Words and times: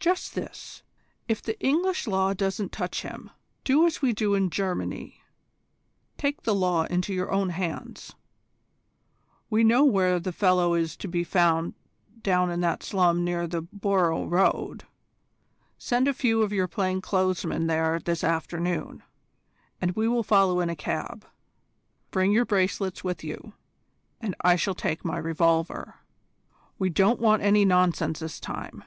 "Just 0.00 0.34
this: 0.34 0.82
if 1.28 1.40
the 1.40 1.56
English 1.60 2.08
law 2.08 2.34
won't 2.40 2.72
touch 2.72 3.02
him, 3.02 3.30
do 3.62 3.86
as 3.86 4.02
we 4.02 4.12
do 4.12 4.34
in 4.34 4.50
Germany, 4.50 5.22
take 6.18 6.42
the 6.42 6.52
law 6.56 6.86
into 6.86 7.14
your 7.14 7.30
own 7.30 7.50
hands. 7.50 8.16
We 9.48 9.62
know 9.62 9.84
where 9.84 10.18
the 10.18 10.32
fellow 10.32 10.74
is 10.74 10.96
to 10.96 11.06
be 11.06 11.22
found 11.22 11.74
down 12.20 12.50
in 12.50 12.62
that 12.62 12.82
slum 12.82 13.22
near 13.22 13.46
the 13.46 13.62
Borough 13.62 14.26
Road. 14.26 14.82
Send 15.78 16.08
a 16.08 16.12
few 16.14 16.42
of 16.42 16.52
your 16.52 16.66
plain 16.66 17.00
clothes 17.00 17.44
men 17.46 17.68
there 17.68 18.00
this 18.00 18.24
afternoon, 18.24 19.04
and 19.80 19.92
we 19.92 20.08
will 20.08 20.24
follow 20.24 20.58
in 20.58 20.68
a 20.68 20.74
cab. 20.74 21.24
Bring 22.10 22.32
your 22.32 22.44
bracelets 22.44 23.04
with 23.04 23.22
you, 23.22 23.52
and 24.20 24.34
I 24.40 24.56
shall 24.56 24.74
take 24.74 25.04
my 25.04 25.18
revolver. 25.18 26.00
We 26.76 26.90
don't 26.90 27.20
want 27.20 27.42
any 27.42 27.64
nonsense 27.64 28.18
this 28.18 28.40
time. 28.40 28.82